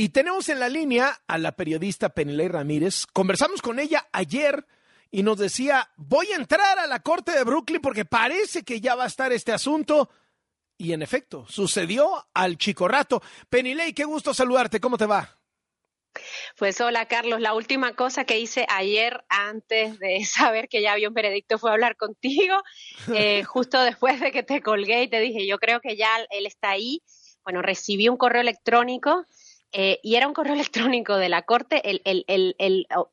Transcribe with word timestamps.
Y 0.00 0.08
tenemos 0.08 0.48
en 0.48 0.60
la 0.60 0.70
línea 0.70 1.20
a 1.26 1.36
la 1.36 1.52
periodista 1.52 2.08
Penilei 2.08 2.48
Ramírez. 2.48 3.04
Conversamos 3.12 3.60
con 3.60 3.78
ella 3.78 4.08
ayer 4.12 4.64
y 5.10 5.22
nos 5.22 5.36
decía, 5.36 5.90
voy 5.98 6.32
a 6.32 6.36
entrar 6.36 6.78
a 6.78 6.86
la 6.86 7.00
corte 7.00 7.32
de 7.32 7.44
Brooklyn 7.44 7.82
porque 7.82 8.06
parece 8.06 8.62
que 8.62 8.80
ya 8.80 8.94
va 8.94 9.04
a 9.04 9.08
estar 9.08 9.30
este 9.30 9.52
asunto. 9.52 10.08
Y 10.78 10.94
en 10.94 11.02
efecto, 11.02 11.44
sucedió 11.50 12.26
al 12.32 12.56
chico 12.56 12.88
rato. 12.88 13.22
Penilei, 13.50 13.92
qué 13.92 14.04
gusto 14.04 14.32
saludarte. 14.32 14.80
¿Cómo 14.80 14.96
te 14.96 15.04
va? 15.04 15.38
Pues 16.56 16.80
hola 16.80 17.06
Carlos, 17.06 17.42
la 17.42 17.52
última 17.52 17.94
cosa 17.94 18.24
que 18.24 18.38
hice 18.40 18.64
ayer 18.70 19.22
antes 19.28 19.98
de 19.98 20.24
saber 20.24 20.70
que 20.70 20.80
ya 20.80 20.92
había 20.92 21.08
un 21.08 21.14
veredicto 21.14 21.58
fue 21.58 21.72
hablar 21.72 21.96
contigo, 21.96 22.56
eh, 23.12 23.44
justo 23.44 23.78
después 23.82 24.18
de 24.18 24.32
que 24.32 24.42
te 24.44 24.62
colgué 24.62 25.02
y 25.02 25.08
te 25.08 25.20
dije, 25.20 25.46
yo 25.46 25.58
creo 25.58 25.82
que 25.82 25.96
ya 25.96 26.08
él 26.30 26.46
está 26.46 26.70
ahí. 26.70 27.02
Bueno, 27.44 27.60
recibí 27.60 28.08
un 28.08 28.16
correo 28.16 28.40
electrónico 28.40 29.26
eh, 29.72 30.00
y 30.02 30.16
era 30.16 30.26
un 30.26 30.34
correo 30.34 30.54
electrónico 30.94 31.16
de 31.16 31.28
la 31.28 31.42
corte, 31.42 31.88
el, 31.88 32.02
el, 32.04 32.24
el, 32.26 32.56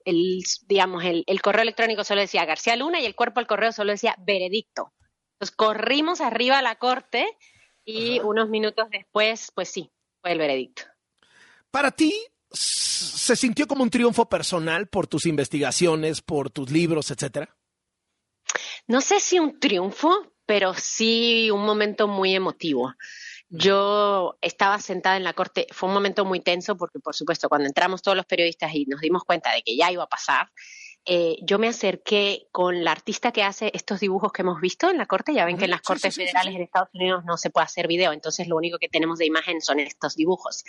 el 0.05 0.43
digamos, 0.67 1.03
el, 1.03 1.41
correo 1.41 1.61
electrónico 1.61 2.03
solo 2.03 2.21
decía 2.21 2.45
García 2.45 2.75
Luna 2.75 2.99
y 2.99 3.05
el 3.05 3.15
cuerpo 3.15 3.39
del 3.39 3.47
correo 3.47 3.71
solo 3.71 3.91
decía 3.91 4.15
veredicto. 4.19 4.93
Entonces 5.33 5.55
corrimos 5.55 6.21
arriba 6.21 6.57
a 6.57 6.63
la 6.63 6.75
corte 6.75 7.27
y 7.85 8.19
unos 8.21 8.49
minutos 8.49 8.87
después, 8.89 9.51
pues 9.53 9.69
sí, 9.69 9.91
fue 10.21 10.31
el 10.31 10.39
veredicto. 10.39 10.83
Para 11.69 11.91
ti, 11.91 12.13
¿se 12.51 13.35
sintió 13.35 13.67
como 13.67 13.83
un 13.83 13.89
triunfo 13.89 14.27
personal 14.27 14.87
por 14.87 15.05
tus 15.05 15.25
investigaciones, 15.27 16.21
por 16.21 16.49
tus 16.49 16.71
libros, 16.71 17.11
etcétera? 17.11 17.55
No 18.87 19.01
sé 19.01 19.19
si 19.19 19.37
un 19.37 19.59
triunfo, 19.59 20.33
pero 20.45 20.73
sí 20.73 21.51
un 21.51 21.65
momento 21.65 22.07
muy 22.07 22.33
emotivo. 22.33 22.93
Yo 23.49 24.37
estaba 24.41 24.79
sentada 24.79 25.15
en 25.15 25.23
la 25.23 25.33
corte, 25.33 25.67
fue 25.71 25.87
un 25.87 25.93
momento 25.95 26.25
muy 26.25 26.41
tenso 26.41 26.75
porque, 26.75 26.99
por 26.99 27.15
supuesto, 27.15 27.47
cuando 27.47 27.67
entramos 27.67 28.01
todos 28.01 28.17
los 28.17 28.25
periodistas 28.25 28.73
y 28.73 28.85
nos 28.85 28.99
dimos 28.99 29.23
cuenta 29.23 29.53
de 29.53 29.61
que 29.61 29.77
ya 29.77 29.91
iba 29.91 30.03
a 30.03 30.09
pasar, 30.09 30.51
eh, 31.09 31.37
yo 31.41 31.57
me 31.57 31.69
acerqué 31.69 32.47
con 32.51 32.83
la 32.83 32.91
artista 32.91 33.31
que 33.31 33.41
hace 33.41 33.71
estos 33.73 34.01
dibujos 34.01 34.33
que 34.33 34.41
hemos 34.41 34.59
visto 34.59 34.89
en 34.89 34.97
la 34.97 35.05
corte. 35.05 35.33
Ya 35.33 35.45
ven 35.45 35.57
que 35.57 35.63
en 35.63 35.71
las 35.71 35.81
cortes 35.81 36.13
federales 36.13 36.53
en 36.53 36.61
Estados 36.61 36.89
Unidos 36.93 37.23
no 37.23 37.37
se 37.37 37.49
puede 37.49 37.63
hacer 37.63 37.87
video, 37.87 38.11
entonces 38.11 38.49
lo 38.49 38.57
único 38.57 38.77
que 38.77 38.89
tenemos 38.89 39.17
de 39.17 39.25
imagen 39.25 39.61
son 39.61 39.79
estos 39.79 40.17
dibujos. 40.17 40.65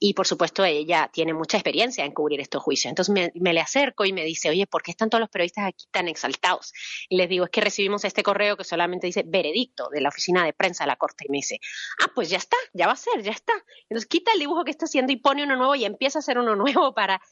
Y 0.00 0.14
por 0.14 0.26
supuesto 0.26 0.64
ella 0.64 1.08
tiene 1.12 1.34
mucha 1.34 1.56
experiencia 1.56 2.04
en 2.04 2.10
cubrir 2.10 2.40
estos 2.40 2.64
juicios. 2.64 2.90
Entonces 2.90 3.12
me, 3.12 3.30
me, 3.36 3.54
le 3.54 3.60
acerco 3.60 4.04
y 4.04 4.12
me 4.12 4.24
dice, 4.24 4.50
oye, 4.50 4.66
¿por 4.66 4.82
qué 4.82 4.90
están 4.90 5.08
todos 5.08 5.20
los 5.20 5.30
periodistas 5.30 5.66
aquí 5.66 5.86
tan 5.92 6.08
exaltados? 6.08 6.72
Y 7.08 7.16
les 7.16 7.28
digo, 7.28 7.44
es 7.44 7.50
que 7.52 7.60
recibimos 7.60 8.04
este 8.04 8.24
correo 8.24 8.56
que 8.56 8.64
solamente 8.64 9.06
dice 9.06 9.22
veredicto 9.24 9.88
de 9.90 10.00
la 10.00 10.08
oficina 10.08 10.44
de 10.44 10.52
prensa 10.52 10.82
de 10.82 10.88
la 10.88 10.96
corte. 10.96 11.26
Y 11.28 11.30
me 11.30 11.38
dice, 11.38 11.60
ah, 12.02 12.10
pues 12.12 12.28
ya 12.28 12.38
está, 12.38 12.56
ya 12.72 12.88
va 12.88 12.94
a 12.94 12.96
ser, 12.96 13.22
ya 13.22 13.30
está. 13.30 13.52
Entonces 13.88 14.08
quita 14.08 14.32
el 14.32 14.40
dibujo 14.40 14.64
que 14.64 14.72
está 14.72 14.86
haciendo 14.86 15.12
y 15.12 15.16
pone 15.16 15.44
uno 15.44 15.54
nuevo 15.54 15.76
y 15.76 15.84
empieza 15.84 16.18
a 16.18 16.20
hacer 16.20 16.38
uno 16.38 16.56
nuevo 16.56 16.92
para 16.92 17.22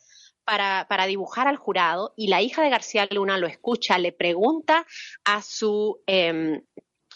para, 0.44 0.86
para, 0.88 1.06
dibujar 1.06 1.48
al 1.48 1.56
jurado 1.56 2.12
y 2.16 2.28
la 2.28 2.42
hija 2.42 2.62
de 2.62 2.70
García 2.70 3.08
Luna 3.10 3.38
lo 3.38 3.46
escucha, 3.46 3.98
le 3.98 4.12
pregunta 4.12 4.86
a 5.24 5.42
su 5.42 6.00
eh, 6.06 6.62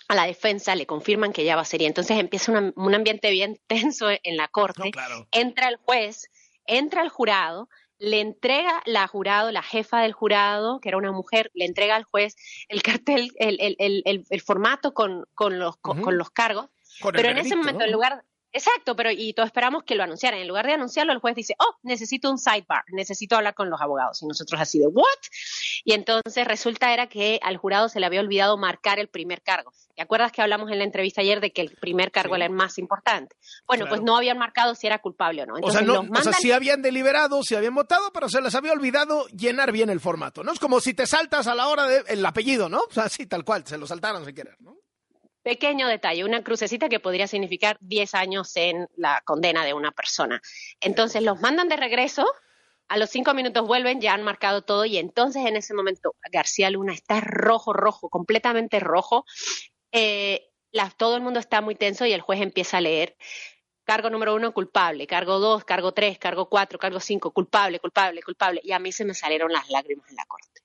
a 0.09 0.15
la 0.15 0.25
defensa, 0.27 0.75
le 0.75 0.87
confirman 0.87 1.33
que 1.33 1.45
ya 1.45 1.55
va 1.55 1.63
a 1.63 1.67
ser 1.67 1.83
y 1.83 1.87
entonces 1.87 2.19
empieza 2.19 2.73
un 2.75 2.95
ambiente 2.95 3.31
bien 3.31 3.61
tenso 3.67 4.09
en 4.11 4.37
la 4.37 4.49
corte. 4.49 4.91
Entra 5.31 5.69
el 5.69 5.77
juez, 5.77 6.31
entra 6.67 7.03
el 7.03 7.11
jurado, 7.11 7.69
le 7.99 8.21
entrega 8.21 8.83
la 8.87 9.07
jurado, 9.07 9.51
la 9.53 9.63
jefa 9.63 10.01
del 10.01 10.13
jurado, 10.13 10.81
que 10.81 10.89
era 10.89 10.99
una 10.99 11.13
mujer, 11.13 11.51
le 11.55 11.67
entrega 11.67 11.97
al 11.97 12.05
juez 12.05 12.37
el 12.69 12.83
cartel, 12.83 13.33
el, 13.39 13.59
el, 13.61 13.77
el, 13.79 14.25
el 14.29 14.41
formato 14.41 14.95
con, 14.95 15.27
con 15.35 15.59
los, 15.59 15.77
con, 15.77 16.17
los 16.17 16.31
cargos. 16.31 16.69
pero 17.13 17.29
en 17.29 17.39
ese 17.39 17.57
momento, 17.57 17.85
en 17.85 17.93
lugar, 17.93 18.25
Exacto, 18.53 18.97
pero 18.97 19.11
y 19.11 19.35
todos 19.35 19.49
esperamos 19.49 19.85
que 19.85 19.95
lo 19.95 20.03
anunciaran. 20.03 20.41
En 20.41 20.49
lugar 20.49 20.67
de 20.67 20.73
anunciarlo, 20.73 21.13
el 21.13 21.19
juez 21.19 21.35
dice, 21.35 21.55
oh, 21.59 21.77
necesito 21.83 22.31
un 22.31 22.39
sidebar, 22.39 22.83
necesito 22.93 23.37
hablar 23.37 23.55
con 23.55 23.69
los 23.69 23.81
abogados. 23.81 24.23
Y 24.23 24.27
nosotros 24.27 24.61
así 24.61 24.79
de, 24.79 24.87
¿what? 24.87 25.05
Y 25.85 25.93
entonces 25.93 26.47
resulta 26.47 26.93
era 26.93 27.09
que 27.09 27.39
al 27.43 27.59
jurado 27.59 27.89
se 27.89 28.01
le 28.01 28.07
había 28.07 28.21
olvidado 28.21 28.57
marcar 28.57 28.99
el 28.99 29.09
primer 29.09 29.43
cargo. 29.43 29.73
¿Te 29.95 30.03
acuerdas 30.03 30.33
que 30.33 30.41
hablamos 30.41 30.71
en 30.71 30.79
la 30.79 30.85
entrevista 30.85 31.21
ayer 31.21 31.41
de 31.41 31.53
que 31.53 31.61
el 31.61 31.77
primer 31.81 32.11
cargo 32.11 32.37
era 32.37 32.47
el 32.47 32.53
más 32.53 32.79
importante? 32.79 33.37
Bueno, 33.67 33.87
pues 33.89 34.01
no 34.01 34.17
habían 34.17 34.39
marcado 34.39 34.75
si 34.75 34.87
era 34.87 35.01
culpable 35.01 35.43
o 35.43 35.47
no. 35.47 35.55
o 35.61 35.71
sea, 35.71 35.83
no, 35.83 36.01
o 36.01 36.23
sea, 36.23 36.33
sí 36.33 36.53
habían 36.53 36.81
deliberado, 36.83 37.43
sí 37.43 37.55
habían 37.55 37.75
votado, 37.75 38.13
pero 38.13 38.29
se 38.29 38.41
les 38.41 38.55
había 38.55 38.73
olvidado 38.73 39.27
llenar 39.29 39.73
bien 39.73 39.91
el 39.91 40.01
formato, 40.01 40.43
¿no? 40.43 40.53
Es 40.53 40.59
como 40.59 40.81
si 40.81 40.95
te 40.95 41.07
saltas 41.07 41.47
a 41.49 41.55
la 41.55 41.69
hora 41.69 41.87
del 41.87 42.25
apellido, 42.25 42.69
¿no? 42.69 42.79
O 42.89 42.93
sea, 42.93 43.09
sí, 43.09 43.27
tal 43.27 43.45
cual, 43.45 43.67
se 43.67 43.77
lo 43.77 43.87
saltaron 43.87 44.25
sin 44.25 44.35
querer, 44.35 44.57
¿no? 44.61 44.77
Pequeño 45.49 45.89
detalle, 45.89 46.25
una 46.25 46.45
crucecita 46.45 46.91
que 46.91 47.01
podría 47.01 47.27
significar 47.27 47.79
10 47.81 48.15
años 48.15 48.55
en 48.55 48.87
la 48.99 49.23
condena 49.25 49.65
de 49.65 49.73
una 49.73 49.93
persona. 49.93 50.43
Entonces 50.79 51.23
los 51.23 51.41
mandan 51.41 51.71
de 51.71 51.77
regreso, 51.79 52.31
a 52.87 52.99
los 52.99 53.09
cinco 53.09 53.33
minutos 53.33 53.67
vuelven, 53.67 53.99
ya 53.99 54.13
han 54.13 54.23
marcado 54.23 54.61
todo 54.61 54.85
y 54.85 54.99
entonces 54.99 55.47
en 55.47 55.57
ese 55.57 55.73
momento 55.73 56.15
García 56.31 56.69
Luna 56.69 56.93
está 56.93 57.23
rojo, 57.23 57.73
rojo, 57.73 58.11
completamente 58.11 58.79
rojo. 58.79 59.25
Eh, 59.91 60.51
todo 60.99 61.17
el 61.17 61.23
mundo 61.23 61.41
está 61.41 61.63
muy 61.63 61.77
tenso 61.77 62.05
y 62.05 62.13
el 62.13 62.21
juez 62.21 62.43
empieza 62.43 62.77
a 62.77 62.83
leer. 62.83 63.17
Cargo 63.85 64.11
número 64.11 64.35
uno, 64.35 64.53
culpable. 64.53 65.07
Cargo 65.07 65.39
dos, 65.39 65.65
cargo 65.65 65.93
tres, 65.93 66.19
cargo 66.19 66.51
cuatro, 66.51 66.79
cargo 66.79 67.01
cinco, 67.01 67.31
culpable, 67.31 67.81
culpable, 67.81 68.23
culpable. 68.23 68.61
Y 68.63 68.73
a 68.73 68.79
mí 68.79 68.93
se 68.93 69.07
me 69.07 69.15
salieron 69.15 69.51
las 69.51 69.71
lágrimas 69.71 70.11
en 70.11 70.17
la 70.17 70.27
corte. 70.27 70.61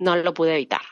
No 0.00 0.16
lo 0.16 0.34
pude 0.34 0.54
evitar 0.54 0.82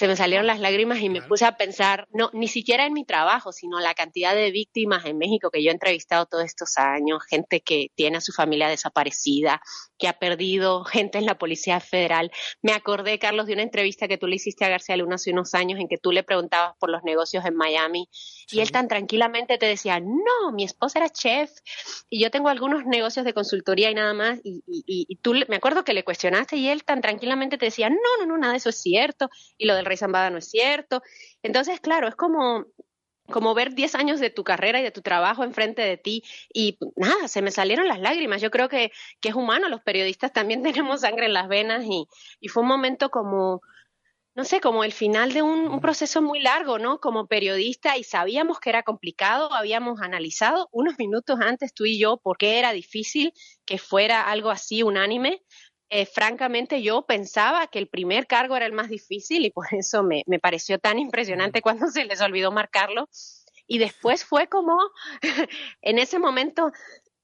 se 0.00 0.08
me 0.08 0.16
salieron 0.16 0.46
las 0.46 0.60
lágrimas 0.60 1.00
y 1.00 1.10
me 1.10 1.20
puse 1.20 1.44
a 1.44 1.58
pensar, 1.58 2.08
no, 2.10 2.30
ni 2.32 2.48
siquiera 2.48 2.86
en 2.86 2.94
mi 2.94 3.04
trabajo, 3.04 3.52
sino 3.52 3.80
la 3.80 3.92
cantidad 3.92 4.34
de 4.34 4.50
víctimas 4.50 5.04
en 5.04 5.18
México 5.18 5.50
que 5.50 5.62
yo 5.62 5.68
he 5.68 5.74
entrevistado 5.74 6.24
todos 6.24 6.46
estos 6.46 6.78
años, 6.78 7.22
gente 7.28 7.60
que 7.60 7.88
tiene 7.96 8.16
a 8.16 8.22
su 8.22 8.32
familia 8.32 8.70
desaparecida, 8.70 9.60
que 9.98 10.08
ha 10.08 10.14
perdido 10.14 10.84
gente 10.84 11.18
en 11.18 11.26
la 11.26 11.36
Policía 11.36 11.80
Federal. 11.80 12.32
Me 12.62 12.72
acordé, 12.72 13.18
Carlos, 13.18 13.44
de 13.44 13.52
una 13.52 13.62
entrevista 13.62 14.08
que 14.08 14.16
tú 14.16 14.26
le 14.26 14.36
hiciste 14.36 14.64
a 14.64 14.70
García 14.70 14.96
Luna 14.96 15.16
hace 15.16 15.32
unos 15.32 15.52
años 15.52 15.78
en 15.78 15.86
que 15.86 15.98
tú 15.98 16.12
le 16.12 16.22
preguntabas 16.22 16.78
por 16.78 16.88
los 16.88 17.02
negocios 17.04 17.44
en 17.44 17.54
Miami 17.54 18.08
y 18.50 18.60
él 18.60 18.72
tan 18.72 18.88
tranquilamente 18.88 19.58
te 19.58 19.66
decía, 19.66 20.00
no, 20.00 20.50
mi 20.54 20.64
esposa 20.64 21.00
era 21.00 21.10
chef 21.10 21.50
y 22.08 22.22
yo 22.22 22.30
tengo 22.30 22.48
algunos 22.48 22.86
negocios 22.86 23.26
de 23.26 23.34
consultoría 23.34 23.90
y 23.90 23.94
nada 23.94 24.14
más. 24.14 24.40
Y, 24.42 24.62
y 24.66 25.16
tú, 25.16 25.34
me 25.48 25.56
acuerdo 25.56 25.84
que 25.84 25.92
le 25.92 26.04
cuestionaste 26.04 26.56
y 26.56 26.68
él 26.68 26.84
tan 26.84 27.02
tranquilamente 27.02 27.58
te 27.58 27.66
decía, 27.66 27.90
no, 27.90 27.96
no, 28.18 28.24
no, 28.24 28.38
nada 28.38 28.54
de 28.54 28.58
eso 28.58 28.70
es 28.70 28.80
cierto. 28.80 29.28
Y 29.58 29.66
lo 29.66 29.74
del 29.74 29.89
Rey 29.90 29.96
Zambada 29.96 30.30
no 30.30 30.38
es 30.38 30.48
cierto. 30.48 31.02
Entonces, 31.42 31.80
claro, 31.80 32.08
es 32.08 32.14
como 32.14 32.66
como 33.30 33.54
ver 33.54 33.74
10 33.74 33.94
años 33.94 34.20
de 34.20 34.30
tu 34.30 34.44
carrera 34.44 34.80
y 34.80 34.82
de 34.82 34.90
tu 34.90 35.00
trabajo 35.02 35.44
enfrente 35.44 35.82
de 35.82 35.96
ti 35.96 36.22
y 36.52 36.78
nada, 36.96 37.28
se 37.28 37.42
me 37.42 37.50
salieron 37.50 37.88
las 37.88 38.00
lágrimas. 38.00 38.42
Yo 38.42 38.50
creo 38.50 38.68
que, 38.68 38.92
que 39.20 39.30
es 39.30 39.34
humano, 39.34 39.68
los 39.68 39.80
periodistas 39.80 40.32
también 40.32 40.62
tenemos 40.92 41.00
sangre 41.00 41.26
en 41.26 41.32
las 41.32 41.48
venas 41.48 41.84
y, 41.86 42.06
y 42.40 42.48
fue 42.48 42.62
un 42.62 42.68
momento 42.68 43.10
como, 43.10 43.62
no 44.34 44.44
sé, 44.44 44.60
como 44.60 44.84
el 44.84 44.92
final 44.92 45.32
de 45.32 45.42
un, 45.42 45.68
un, 45.68 45.80
proceso 45.80 46.20
muy 46.22 46.40
largo, 46.40 46.78
¿no? 46.78 47.00
Como 47.00 47.26
periodista 47.26 47.96
y 47.96 48.04
sabíamos 48.04 48.60
que 48.60 48.70
era 48.70 48.82
complicado, 48.82 49.52
habíamos 49.54 50.00
analizado 50.02 50.68
unos 50.72 50.98
minutos 50.98 51.38
antes 51.40 51.72
tú 51.72 51.86
y 51.86 51.98
yo 51.98 52.18
por 52.18 52.36
qué 52.36 52.58
era 52.58 52.72
difícil 52.72 53.32
que 53.64 53.78
fuera 53.78 54.22
algo 54.22 54.50
así 54.50 54.82
unánime 54.82 55.42
eh, 55.90 56.06
francamente 56.06 56.82
yo 56.82 57.02
pensaba 57.02 57.66
que 57.66 57.80
el 57.80 57.88
primer 57.88 58.28
cargo 58.28 58.56
era 58.56 58.66
el 58.66 58.72
más 58.72 58.88
difícil 58.88 59.44
y 59.44 59.50
por 59.50 59.66
eso 59.72 60.04
me, 60.04 60.22
me 60.26 60.38
pareció 60.38 60.78
tan 60.78 60.98
impresionante 60.98 61.62
cuando 61.62 61.88
se 61.88 62.04
les 62.04 62.20
olvidó 62.20 62.52
marcarlo. 62.52 63.08
Y 63.66 63.78
después 63.78 64.24
fue 64.24 64.48
como, 64.48 64.76
en 65.82 65.98
ese 65.98 66.18
momento, 66.18 66.72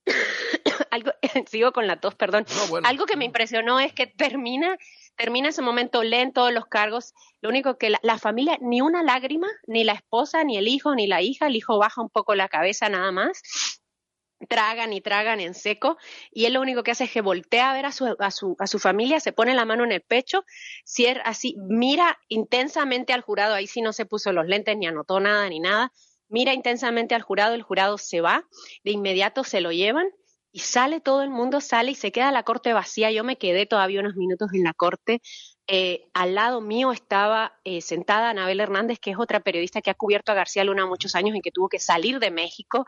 algo, 0.91 1.13
sigo 1.49 1.73
con 1.73 1.87
la 1.87 2.01
tos, 2.01 2.15
perdón, 2.17 2.45
algo 2.85 3.07
que 3.07 3.17
me 3.17 3.25
impresionó 3.25 3.81
es 3.81 3.93
que 3.93 4.07
termina, 4.07 4.77
termina 5.17 5.49
ese 5.49 5.63
momento, 5.63 6.03
leen 6.03 6.33
todos 6.33 6.53
los 6.53 6.67
cargos, 6.67 7.15
lo 7.41 7.51
único 7.51 7.79
que 7.79 7.91
la, 7.91 8.01
la, 8.03 8.19
familia, 8.19 8.59
ni 8.61 8.81
una 8.81 9.03
lágrima, 9.03 9.49
ni 9.67 9.85
la 9.85 9.93
esposa, 9.93 10.45
ni 10.45 10.57
el 10.57 10.69
hijo, 10.69 10.95
ni 10.95 11.07
la 11.07 11.23
hija, 11.23 11.47
el 11.47 11.57
hijo 11.57 11.79
baja 11.79 12.01
un 12.01 12.11
poco 12.11 12.35
la 12.35 12.49
cabeza 12.49 12.89
nada 12.89 13.13
más, 13.13 13.43
tragan 14.49 14.93
y 14.93 15.01
tragan 15.01 15.41
en 15.41 15.55
seco 15.55 15.97
y 16.31 16.45
él 16.45 16.55
lo 16.55 16.61
único 16.61 16.83
que 16.83 16.91
hace 16.91 17.05
es 17.05 17.11
que 17.11 17.21
voltea 17.21 17.71
a 17.71 17.75
ver 17.75 17.87
a 17.87 17.93
su, 17.93 18.17
a 18.19 18.31
su, 18.31 18.57
a 18.59 18.67
su 18.67 18.79
familia, 18.79 19.21
se 19.21 19.33
pone 19.33 19.55
la 19.55 19.65
mano 19.65 19.85
en 19.85 19.93
el 19.93 20.03
pecho, 20.03 20.45
cierra 20.85 21.23
así, 21.23 21.57
mira 21.69 22.19
intensamente 22.29 23.13
al 23.13 23.23
jurado, 23.23 23.55
ahí 23.55 23.67
sí 23.67 23.81
no 23.81 23.93
se 23.93 24.07
puso 24.07 24.33
los 24.33 24.47
lentes 24.47 24.77
ni 24.77 24.87
anotó 24.87 25.21
nada 25.21 25.49
ni 25.49 25.61
nada, 25.61 25.93
mira 26.29 26.53
intensamente 26.53 27.15
al 27.15 27.23
jurado, 27.23 27.55
el 27.55 27.63
jurado 27.63 27.99
se 27.99 28.21
va, 28.21 28.45
de 28.85 28.91
inmediato 28.91 29.45
se 29.45 29.61
lo 29.61 29.73
llevan 29.73 30.09
y 30.53 30.61
sale 30.61 31.01
todo 31.01 31.23
el 31.23 31.31
mundo, 31.31 31.61
sale 31.61 31.93
y 31.93 31.95
se 31.95 32.13
queda 32.13 32.33
la 32.33 32.43
corte 32.43 32.73
vacía, 32.73 33.11
yo 33.11 33.25
me 33.25 33.37
quedé 33.37 33.67
todavía 33.67 34.01
unos 34.01 34.17
minutos 34.17 34.49
en 34.53 34.65
la 34.65 34.75
corte 34.75 35.21
eh, 35.69 36.09
al 36.15 36.37
lado 36.37 36.61
mío 36.61 36.93
estaba 36.93 37.59
eh, 37.65 37.81
sentada 37.81 38.31
Anabel 38.31 38.61
Hernández, 38.61 39.01
que 39.01 39.11
es 39.11 39.19
otra 39.19 39.41
periodista 39.41 39.83
que 39.83 39.91
ha 39.91 39.95
cubierto 39.95 40.31
a 40.31 40.37
García 40.37 40.63
Luna 40.63 40.87
muchos 40.87 41.17
años 41.17 41.35
y 41.37 41.41
que 41.41 41.51
tuvo 41.51 41.69
que 41.69 41.81
salir 41.81 42.21
de 42.21 42.31
México 42.31 42.87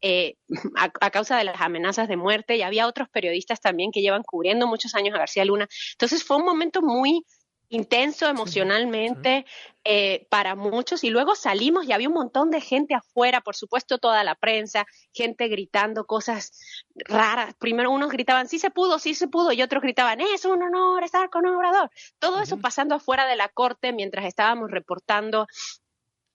eh, 0.00 0.36
a, 0.76 1.10
causa 1.10 1.36
de 1.36 1.44
las 1.44 1.60
amenazas 1.60 2.06
de 2.08 2.16
muerte. 2.16 2.56
Y 2.56 2.62
había 2.62 2.86
otros 2.86 3.08
periodistas 3.08 3.60
también 3.60 3.90
que 3.90 4.00
llevan 4.00 4.22
cubriendo 4.22 4.68
muchos 4.68 4.94
años 4.94 5.14
a 5.14 5.18
García 5.18 5.44
Luna. 5.44 5.68
Entonces 5.92 6.22
fue 6.22 6.36
un 6.36 6.44
momento 6.44 6.82
muy 6.82 7.24
intenso 7.70 8.26
emocionalmente 8.26 9.46
eh, 9.84 10.26
para 10.28 10.56
muchos 10.56 11.04
y 11.04 11.10
luego 11.10 11.34
salimos 11.34 11.86
y 11.86 11.92
había 11.92 12.08
un 12.08 12.14
montón 12.14 12.50
de 12.50 12.60
gente 12.60 12.94
afuera, 12.94 13.40
por 13.40 13.56
supuesto 13.56 13.98
toda 13.98 14.22
la 14.24 14.34
prensa, 14.34 14.84
gente 15.12 15.48
gritando 15.48 16.04
cosas 16.04 16.52
raras. 16.96 17.54
Primero 17.58 17.90
unos 17.90 18.10
gritaban, 18.10 18.48
sí 18.48 18.58
se 18.58 18.70
pudo, 18.70 18.98
sí 18.98 19.14
se 19.14 19.28
pudo, 19.28 19.52
y 19.52 19.62
otros 19.62 19.82
gritaban, 19.82 20.20
es 20.20 20.44
un 20.44 20.62
honor 20.62 21.02
estar 21.04 21.30
con 21.30 21.46
Obrador. 21.46 21.90
Todo 22.18 22.40
eso 22.42 22.58
pasando 22.58 22.96
afuera 22.96 23.26
de 23.26 23.36
la 23.36 23.48
corte 23.48 23.92
mientras 23.92 24.26
estábamos 24.26 24.70
reportando 24.70 25.46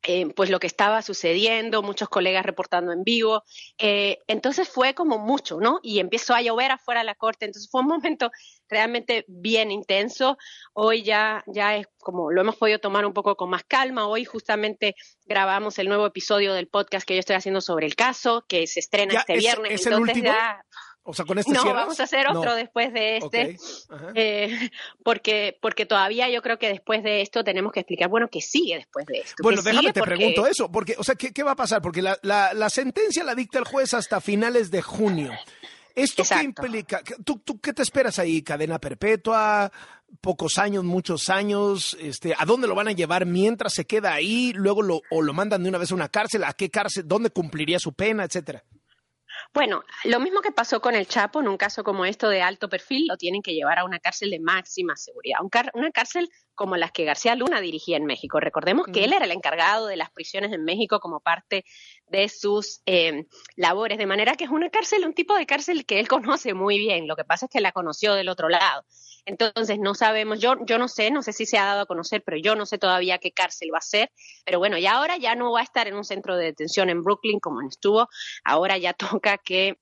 eh, 0.08 0.28
pues 0.36 0.50
lo 0.50 0.60
que 0.60 0.68
estaba 0.68 1.02
sucediendo, 1.02 1.82
muchos 1.82 2.10
colegas 2.10 2.46
reportando 2.46 2.92
en 2.92 3.04
vivo. 3.04 3.44
Eh, 3.78 4.20
entonces 4.28 4.70
fue 4.70 4.94
como 4.94 5.18
mucho, 5.18 5.60
¿no? 5.60 5.80
Y 5.82 6.00
empezó 6.00 6.36
a 6.36 6.42
llover 6.42 6.72
afuera 6.72 7.02
de 7.02 7.06
la 7.06 7.16
corte. 7.16 7.46
Entonces 7.46 7.70
fue 7.72 7.82
un 7.82 7.88
momento 7.88 8.32
realmente 8.70 9.26
bien 9.28 9.72
intenso. 9.72 10.38
Hoy 10.74 11.04
ya, 11.04 11.44
ya 11.48 11.76
es 11.78 11.88
como 11.98 12.32
lo 12.32 12.42
hemos 12.42 12.56
podido 12.56 12.80
tomar 12.80 13.06
un 13.06 13.14
poco 13.14 13.36
con 13.36 13.50
más 13.50 13.64
calma. 13.64 14.08
Hoy 14.08 14.26
justamente 14.26 14.96
grabamos 15.26 15.80
el 15.80 15.88
nuevo 15.88 16.06
episodio 16.06 16.54
del 16.54 16.68
podcast 16.68 17.08
que 17.08 17.16
yo 17.16 17.20
estoy 17.20 17.36
haciendo 17.36 17.62
sobre 17.62 17.88
el 17.88 17.96
caso, 17.96 18.46
que 18.48 18.68
se 18.68 18.80
estrena 18.80 19.20
este 19.20 19.38
viernes. 19.38 19.72
¿es 19.72 19.88
Entonces 19.88 20.22
ya 20.22 20.64
o 21.08 21.14
sea, 21.14 21.24
con 21.24 21.38
este 21.38 21.54
No, 21.54 21.64
vamos 21.64 22.00
a 22.00 22.04
hacer 22.04 22.28
otro 22.28 22.56
después 22.56 22.92
de 22.92 23.18
este, 23.18 23.58
eh, 24.16 24.72
porque, 25.04 25.56
porque 25.62 25.86
todavía 25.86 26.30
yo 26.30 26.42
creo 26.42 26.58
que 26.58 26.68
después 26.68 27.04
de 27.04 27.22
esto 27.22 27.44
tenemos 27.44 27.72
que 27.72 27.82
explicar, 27.82 28.10
bueno, 28.10 28.28
¿qué 28.32 28.42
sigue 28.42 28.76
después 28.76 29.06
de 29.06 29.20
esto? 29.20 29.36
Bueno, 29.44 29.62
déjame 29.62 29.94
te 29.94 30.02
pregunto 30.02 30.48
eso, 30.48 30.72
porque, 30.72 30.96
o 30.98 31.04
sea, 31.04 31.14
¿qué, 31.14 31.44
va 31.44 31.52
a 31.52 31.56
pasar? 31.56 31.82
Porque 31.84 32.02
la, 32.02 32.18
la, 32.24 32.70
sentencia 32.72 33.24
la 33.24 33.36
dicta 33.36 33.60
el 33.60 33.66
juez 33.66 33.94
hasta 33.94 34.20
finales 34.20 34.72
de 34.72 34.82
junio. 34.82 35.32
¿Esto 35.94 36.24
qué 36.28 36.44
implica? 36.44 37.04
¿Tú, 37.24 37.38
¿Tú 37.38 37.60
qué 37.62 37.72
te 37.72 37.84
esperas 37.84 38.18
ahí? 38.18 38.42
¿Cadena 38.42 38.80
perpetua? 38.80 39.72
¿Pocos 40.22 40.58
años? 40.58 40.84
¿Muchos 40.84 41.30
años? 41.30 41.96
Este, 42.02 42.34
¿A 42.36 42.46
dónde 42.46 42.68
lo 42.68 42.74
van 42.74 42.88
a 42.88 42.94
llevar 42.94 43.28
mientras 43.28 43.74
se 43.74 43.86
queda 43.86 44.14
ahí? 44.14 44.54
¿Luego 44.54 44.82
lo, 44.82 45.02
o 45.12 45.22
lo 45.22 45.34
mandan 45.34 45.62
de 45.62 45.70
una 45.70 45.78
vez 45.78 45.92
a 45.92 45.96
una 45.96 46.10
cárcel? 46.10 46.44
¿A 46.46 46.54
qué 46.54 46.72
cárcel? 46.72 47.08
¿Dónde 47.08 47.30
cumpliría 47.30 47.78
su 47.80 47.94
pena? 47.94 48.24
Etcétera. 48.24 48.64
Bueno, 49.56 49.86
lo 50.04 50.20
mismo 50.20 50.42
que 50.42 50.52
pasó 50.52 50.82
con 50.82 50.96
el 50.96 51.08
Chapo, 51.08 51.40
en 51.40 51.48
un 51.48 51.56
caso 51.56 51.86
como 51.86 52.04
esto 52.04 52.28
de 52.28 52.42
alto 52.42 52.68
perfil, 52.68 53.08
lo 53.08 53.16
tienen 53.16 53.42
que 53.42 53.54
llevar 53.54 53.80
a 53.80 53.86
una 53.86 54.00
cárcel 54.00 54.30
de 54.30 54.42
máxima 54.42 54.98
seguridad, 54.98 55.40
una 55.74 55.92
cárcel 55.92 56.30
como 56.56 56.76
las 56.76 56.92
que 56.92 57.06
García 57.06 57.36
Luna 57.36 57.62
dirigía 57.62 57.96
en 57.96 58.06
México. 58.06 58.42
Recordemos 58.42 58.86
que 58.92 59.06
él 59.06 59.14
era 59.14 59.24
el 59.24 59.32
encargado 59.32 59.88
de 59.88 59.96
las 59.96 60.12
prisiones 60.12 60.52
en 60.52 60.66
México 60.66 61.00
como 61.00 61.22
parte 61.22 61.64
de 62.08 62.28
sus 62.28 62.82
eh, 62.86 63.28
labores, 63.56 63.98
de 63.98 64.06
manera 64.06 64.36
que 64.36 64.44
es 64.44 64.50
una 64.50 64.70
cárcel, 64.70 65.06
un 65.06 65.14
tipo 65.14 65.38
de 65.38 65.46
cárcel 65.46 65.86
que 65.86 66.02
él 66.02 66.10
conoce 66.10 66.54
muy 66.54 66.78
bien. 66.78 67.08
Lo 67.08 67.16
que 67.16 67.24
pasa 67.24 67.46
es 67.46 67.52
que 67.52 67.62
la 67.62 67.72
conoció 67.72 68.14
del 68.14 68.28
otro 68.28 68.50
lado. 68.50 68.84
Entonces, 69.26 69.80
no 69.80 69.96
sabemos, 69.96 70.40
yo, 70.40 70.56
yo 70.66 70.78
no 70.78 70.88
sé, 70.88 71.10
no 71.10 71.24
sé 71.24 71.34
si 71.34 71.46
se 71.46 71.58
ha 71.58 71.66
dado 71.66 71.82
a 71.82 71.86
conocer, 71.88 72.24
pero 72.24 72.38
yo 72.38 72.56
no 72.56 72.66
sé 72.66 72.78
todavía 72.78 73.18
qué 73.18 73.32
cárcel 73.32 73.72
va 73.74 73.80
a 73.80 73.82
ser. 73.82 74.12
Pero 74.46 74.60
bueno, 74.60 74.78
ya 74.78 74.94
ahora 74.94 75.18
ya 75.18 75.36
no 75.36 75.52
va 75.52 75.62
a 75.62 75.64
estar 75.64 75.88
en 75.88 75.96
un 75.96 76.04
centro 76.04 76.38
de 76.38 76.46
detención 76.46 76.90
en 76.90 77.04
Brooklyn 77.04 77.40
como 77.40 77.62
estuvo. 77.68 78.08
Ahora 78.44 78.78
ya 78.78 78.94
toca 79.20 79.38
que 79.38 79.78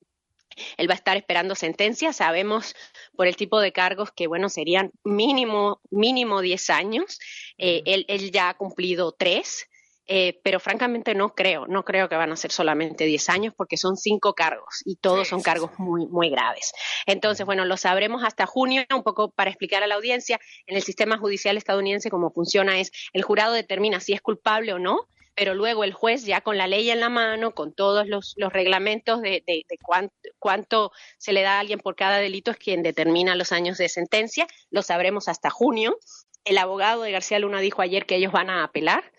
él 0.78 0.90
va 0.90 0.94
a 0.94 0.98
estar 0.98 1.18
esperando 1.18 1.56
sentencia. 1.56 2.14
Sabemos 2.14 2.76
por 3.16 3.28
el 3.28 3.36
tipo 3.36 3.60
de 3.60 3.74
cargos 3.74 4.12
que, 4.12 4.28
bueno, 4.28 4.50
serían 4.50 4.92
mínimo, 5.04 5.82
mínimo 5.90 6.42
10 6.42 6.70
años. 6.70 7.20
Eh, 7.58 7.82
él, 7.86 8.06
él, 8.08 8.32
ya 8.32 8.50
ha 8.50 8.54
cumplido 8.54 9.12
tres. 9.12 9.68
Eh, 10.06 10.42
pero 10.44 10.60
francamente 10.60 11.16
no 11.16 11.34
creo, 11.34 11.66
no 11.68 11.86
creo 11.86 12.10
que 12.10 12.18
van 12.18 12.34
a 12.34 12.36
ser 12.36 12.52
solamente 12.52 13.06
10 13.06 13.30
años 13.30 13.54
porque 13.56 13.78
son 13.78 13.96
cinco 13.96 14.34
cargos 14.34 14.82
y 14.84 14.98
todos 14.98 15.30
son 15.30 15.42
cargos 15.42 15.72
muy, 15.78 16.08
muy 16.08 16.30
graves. 16.30 16.74
Entonces, 17.06 17.46
bueno, 17.46 17.64
lo 17.64 17.78
sabremos 17.78 18.24
hasta 18.24 18.46
junio, 18.46 18.84
un 18.94 19.04
poco 19.04 19.32
para 19.32 19.50
explicar 19.50 19.82
a 19.82 19.88
la 19.88 19.96
audiencia, 19.96 20.42
en 20.68 20.76
el 20.76 20.84
sistema 20.84 21.18
judicial 21.18 21.56
estadounidense 21.56 22.10
cómo 22.10 22.32
funciona 22.32 22.80
es, 22.80 22.92
el 23.14 23.24
jurado 23.24 23.54
determina 23.54 24.02
si 24.02 24.12
es 24.12 24.22
culpable 24.22 24.74
o 24.74 24.80
no, 24.80 25.08
pero 25.36 25.56
luego 25.56 25.84
el 25.84 25.94
juez 25.94 26.26
ya 26.26 26.42
con 26.42 26.58
la 26.58 26.68
ley 26.68 26.90
en 26.90 27.00
la 27.00 27.10
mano, 27.10 27.52
con 27.52 27.74
todos 27.74 28.08
los, 28.08 28.36
reglamentos 28.52 29.22
de, 29.22 29.44
de, 29.48 29.64
cuánto, 29.82 30.14
cuánto, 30.38 30.92
se 31.18 31.34
le 31.34 31.42
da 31.42 31.56
a 31.56 31.60
alguien 31.60 31.80
por 31.80 31.96
cada 31.96 32.18
delito, 32.18 32.52
es 32.52 32.58
quien 32.58 32.84
determina 32.84 33.36
los 33.36 33.52
años 33.52 33.78
de 33.78 33.90
sentencia. 33.90 34.48
Lo 34.70 34.82
sabremos 34.82 35.28
hasta 35.28 35.50
junio. 35.50 35.98
El 36.46 36.58
abogado 36.58 37.04
de 37.04 37.12
García 37.12 37.40
Luna 37.40 37.62
dijo 37.62 37.82
ayer 37.82 38.06
que 38.06 38.16
ellos 38.16 38.34
van 38.34 38.50
a 38.50 38.64
apelar. 38.64 39.13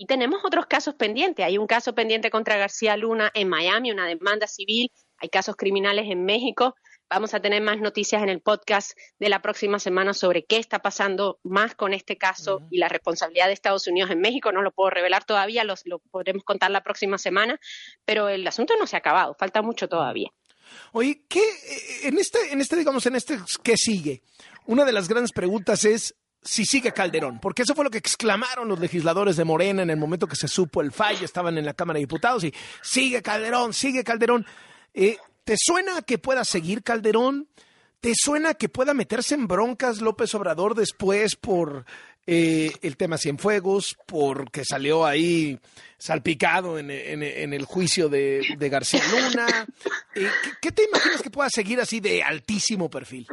Y 0.00 0.06
tenemos 0.06 0.44
otros 0.44 0.66
casos 0.66 0.94
pendientes. 0.94 1.44
Hay 1.44 1.58
un 1.58 1.66
caso 1.66 1.92
pendiente 1.92 2.30
contra 2.30 2.56
García 2.56 2.96
Luna 2.96 3.32
en 3.34 3.48
Miami, 3.48 3.90
una 3.90 4.06
demanda 4.06 4.46
civil. 4.46 4.92
Hay 5.16 5.28
casos 5.28 5.56
criminales 5.56 6.06
en 6.08 6.24
México. 6.24 6.76
Vamos 7.10 7.34
a 7.34 7.40
tener 7.40 7.60
más 7.62 7.80
noticias 7.80 8.22
en 8.22 8.28
el 8.28 8.40
podcast 8.40 8.92
de 9.18 9.28
la 9.28 9.42
próxima 9.42 9.80
semana 9.80 10.14
sobre 10.14 10.44
qué 10.44 10.58
está 10.58 10.78
pasando 10.78 11.40
más 11.42 11.74
con 11.74 11.94
este 11.94 12.16
caso 12.16 12.60
y 12.70 12.78
la 12.78 12.88
responsabilidad 12.88 13.48
de 13.48 13.54
Estados 13.54 13.88
Unidos 13.88 14.12
en 14.12 14.20
México. 14.20 14.52
No 14.52 14.62
lo 14.62 14.70
puedo 14.70 14.90
revelar 14.90 15.24
todavía, 15.24 15.64
lo 15.64 15.98
podremos 16.12 16.44
contar 16.44 16.70
la 16.70 16.84
próxima 16.84 17.18
semana, 17.18 17.58
pero 18.04 18.28
el 18.28 18.46
asunto 18.46 18.74
no 18.78 18.86
se 18.86 18.94
ha 18.94 19.00
acabado, 19.00 19.34
falta 19.36 19.62
mucho 19.62 19.88
todavía. 19.88 20.30
Oye, 20.92 21.24
¿qué 21.28 21.42
en 22.04 22.18
este, 22.18 22.52
en 22.52 22.60
este, 22.60 22.76
digamos, 22.76 23.04
en 23.06 23.16
este, 23.16 23.38
¿qué 23.64 23.76
sigue? 23.76 24.22
Una 24.66 24.84
de 24.84 24.92
las 24.92 25.08
grandes 25.08 25.32
preguntas 25.32 25.84
es 25.84 26.14
si 26.42 26.64
sigue 26.64 26.92
Calderón, 26.92 27.40
porque 27.40 27.62
eso 27.62 27.74
fue 27.74 27.84
lo 27.84 27.90
que 27.90 27.98
exclamaron 27.98 28.68
los 28.68 28.78
legisladores 28.78 29.36
de 29.36 29.44
Morena 29.44 29.82
en 29.82 29.90
el 29.90 29.96
momento 29.96 30.26
que 30.26 30.36
se 30.36 30.48
supo 30.48 30.80
el 30.80 30.92
fallo, 30.92 31.24
estaban 31.24 31.58
en 31.58 31.66
la 31.66 31.74
Cámara 31.74 31.98
de 31.98 32.04
Diputados 32.04 32.44
y 32.44 32.54
sigue 32.82 33.22
Calderón, 33.22 33.72
sigue 33.72 34.04
Calderón. 34.04 34.46
Eh, 34.94 35.18
¿Te 35.44 35.56
suena 35.56 36.02
que 36.02 36.18
pueda 36.18 36.44
seguir 36.44 36.82
Calderón? 36.82 37.48
¿Te 38.00 38.12
suena 38.14 38.54
que 38.54 38.68
pueda 38.68 38.94
meterse 38.94 39.34
en 39.34 39.48
broncas 39.48 40.00
López 40.00 40.32
Obrador 40.34 40.74
después 40.74 41.34
por 41.34 41.84
eh, 42.26 42.70
el 42.82 42.96
tema 42.96 43.18
Cienfuegos, 43.18 43.96
porque 44.06 44.62
salió 44.64 45.04
ahí 45.04 45.58
salpicado 45.98 46.78
en, 46.78 46.90
el 46.90 47.64
juicio 47.64 48.08
de, 48.08 48.56
García 48.70 49.02
Luna? 49.10 49.66
Eh, 50.14 50.30
¿Qué 50.60 50.70
te 50.70 50.84
imaginas 50.84 51.22
que 51.22 51.30
pueda 51.30 51.48
seguir 51.50 51.80
así 51.80 51.98
de 52.00 52.22
altísimo 52.22 52.88
perfil? 52.88 53.26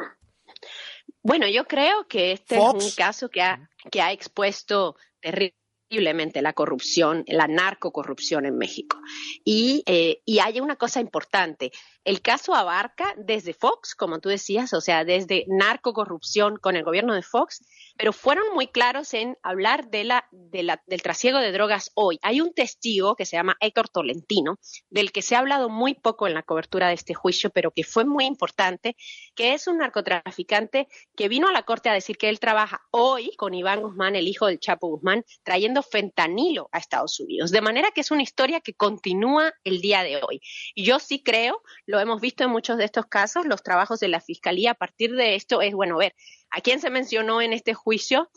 Bueno, 1.25 1.47
yo 1.47 1.65
creo 1.65 2.07
que 2.07 2.33
este 2.33 2.55
es 2.55 2.61
un 2.61 2.91
caso 2.95 3.29
que 3.29 3.41
ha, 3.41 3.67
que 3.89 3.99
ha 3.99 4.11
expuesto 4.11 4.95
terriblemente 5.19 6.43
la 6.43 6.53
corrupción, 6.53 7.23
la 7.27 7.47
narcocorrupción 7.47 8.45
en 8.45 8.59
México. 8.59 8.99
Y, 9.43 9.81
eh, 9.87 10.21
y 10.23 10.37
hay 10.37 10.59
una 10.59 10.75
cosa 10.75 10.99
importante, 10.99 11.71
el 12.05 12.21
caso 12.21 12.53
abarca 12.53 13.13
desde 13.17 13.53
Fox, 13.53 13.95
como 13.95 14.19
tú 14.19 14.29
decías, 14.29 14.73
o 14.73 14.81
sea, 14.81 15.03
desde 15.03 15.45
narcocorrupción 15.47 16.57
con 16.57 16.75
el 16.75 16.83
gobierno 16.83 17.15
de 17.15 17.23
Fox, 17.23 17.65
pero 17.97 18.13
fueron 18.13 18.53
muy 18.53 18.67
claros 18.67 19.13
en 19.13 19.37
hablar 19.41 19.89
de 19.89 20.03
la, 20.03 20.29
del 20.31 21.01
trasiego 21.01 21.39
de 21.39 21.51
drogas 21.51 21.91
hoy. 21.95 22.19
Hay 22.21 22.41
un 22.41 22.53
testigo 22.53 23.15
que 23.15 23.25
se 23.25 23.37
llama 23.37 23.57
Héctor 23.59 23.89
Tolentino, 23.89 24.59
del 24.89 25.11
que 25.11 25.23
se 25.23 25.35
ha 25.35 25.39
hablado 25.39 25.69
muy 25.69 25.95
poco 25.95 26.27
en 26.27 26.35
la 26.35 26.43
cobertura 26.43 26.89
de 26.89 26.93
este 26.93 27.15
juicio, 27.15 27.49
pero 27.49 27.71
que 27.71 27.83
fue 27.83 28.05
muy 28.05 28.25
importante, 28.25 28.95
que 29.33 29.53
es 29.53 29.67
un 29.67 29.79
narcotraficante 29.79 30.87
que 31.15 31.27
vino 31.27 31.47
a 31.47 31.53
la 31.53 31.63
corte 31.63 31.89
a 31.89 31.93
decir 31.93 32.17
que 32.17 32.29
él 32.29 32.39
trabaja 32.39 32.81
hoy 32.91 33.35
con 33.35 33.55
Iván 33.55 33.81
Guzmán, 33.81 34.15
el 34.15 34.27
hijo 34.27 34.45
del 34.45 34.59
Chapo 34.59 34.89
Guzmán, 34.89 35.25
trayendo 35.43 35.81
fentanilo 35.81 36.69
a 36.71 36.77
Estados 36.77 37.19
Unidos. 37.19 37.49
De 37.49 37.61
manera 37.61 37.89
que 37.89 38.01
es 38.01 38.11
una 38.11 38.21
historia 38.21 38.61
que 38.61 38.75
continúa 38.75 39.53
el 39.63 39.81
día 39.81 40.03
de 40.03 40.17
hoy. 40.17 40.39
Y 40.75 40.85
yo 40.85 40.99
sí 40.99 41.23
creo, 41.23 41.63
lo 41.95 42.01
hemos 42.01 42.19
visto 42.19 42.43
en 42.43 42.49
muchos 42.49 42.77
de 42.77 42.83
estos 42.83 43.05
casos, 43.05 43.45
los 43.45 43.63
trabajos 43.63 44.01
de 44.01 44.09
la 44.09 44.19
Fiscalía 44.19 44.71
a 44.71 44.75
partir 44.75 45.15
de 45.15 45.35
esto 45.35 45.61
es, 45.61 45.73
bueno, 45.73 45.95
ver, 45.97 46.13
¿a 46.49 46.59
quién 46.59 46.81
se 46.81 46.89
mencionó 46.89 47.41
en 47.41 47.53
este 47.53 47.73
juicio? 47.73 48.29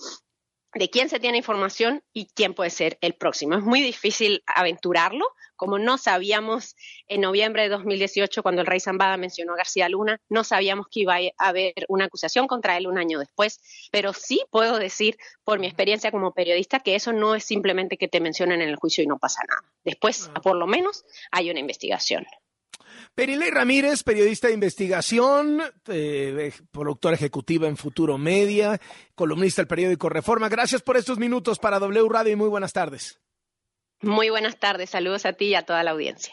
de 0.74 0.90
quién 0.90 1.08
se 1.08 1.18
tiene 1.18 1.38
información 1.38 2.02
y 2.12 2.26
quién 2.26 2.52
puede 2.52 2.68
ser 2.68 2.98
el 3.00 3.14
próximo. 3.14 3.54
Es 3.54 3.62
muy 3.62 3.80
difícil 3.80 4.42
aventurarlo, 4.46 5.24
como 5.56 5.78
no 5.78 5.96
sabíamos 5.96 6.76
en 7.06 7.22
noviembre 7.22 7.62
de 7.62 7.70
2018 7.70 8.42
cuando 8.42 8.60
el 8.60 8.66
rey 8.66 8.78
Zambada 8.78 9.16
mencionó 9.16 9.54
a 9.54 9.56
García 9.56 9.88
Luna, 9.88 10.20
no 10.28 10.44
sabíamos 10.44 10.86
que 10.90 11.00
iba 11.00 11.16
a 11.16 11.48
haber 11.48 11.72
una 11.88 12.04
acusación 12.04 12.46
contra 12.46 12.76
él 12.76 12.86
un 12.86 12.98
año 12.98 13.18
después, 13.18 13.60
pero 13.90 14.12
sí 14.12 14.42
puedo 14.50 14.78
decir 14.78 15.16
por 15.42 15.58
mi 15.58 15.66
experiencia 15.66 16.12
como 16.12 16.34
periodista 16.34 16.80
que 16.80 16.94
eso 16.94 17.12
no 17.14 17.34
es 17.34 17.44
simplemente 17.44 17.96
que 17.96 18.08
te 18.08 18.20
mencionen 18.20 18.60
en 18.60 18.68
el 18.68 18.76
juicio 18.76 19.02
y 19.02 19.06
no 19.06 19.18
pasa 19.18 19.40
nada. 19.48 19.64
Después, 19.84 20.30
por 20.42 20.54
lo 20.54 20.66
menos, 20.66 21.06
hay 21.32 21.50
una 21.50 21.60
investigación. 21.60 22.26
Perilei 23.18 23.50
Ramírez, 23.50 24.04
periodista 24.04 24.46
de 24.46 24.54
investigación, 24.54 25.60
eh, 25.88 26.52
productora 26.70 27.16
ejecutiva 27.16 27.66
en 27.66 27.76
Futuro 27.76 28.16
Media, 28.16 28.80
columnista 29.16 29.60
del 29.60 29.66
periódico 29.66 30.08
Reforma. 30.08 30.48
Gracias 30.48 30.82
por 30.82 30.96
estos 30.96 31.18
minutos 31.18 31.58
para 31.58 31.80
W 31.80 32.08
Radio 32.08 32.34
y 32.34 32.36
muy 32.36 32.48
buenas 32.48 32.72
tardes. 32.72 33.18
Muy 34.02 34.30
buenas 34.30 34.60
tardes, 34.60 34.90
saludos 34.90 35.26
a 35.26 35.32
ti 35.32 35.46
y 35.46 35.56
a 35.56 35.62
toda 35.62 35.82
la 35.82 35.90
audiencia. 35.90 36.32